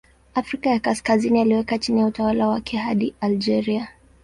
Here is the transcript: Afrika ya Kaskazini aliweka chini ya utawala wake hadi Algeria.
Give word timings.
Afrika 0.35 0.69
ya 0.69 0.79
Kaskazini 0.79 1.41
aliweka 1.41 1.77
chini 1.79 1.99
ya 1.99 2.05
utawala 2.05 2.47
wake 2.47 2.77
hadi 2.77 3.13
Algeria. 3.21 3.87